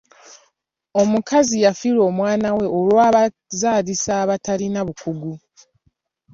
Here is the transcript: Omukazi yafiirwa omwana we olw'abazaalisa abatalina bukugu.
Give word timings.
Omukazi 1.01 1.57
yafiirwa 1.65 2.03
omwana 2.11 2.49
we 2.57 2.65
olw'abazaalisa 2.79 4.11
abatalina 4.21 4.79
bukugu. 4.87 5.33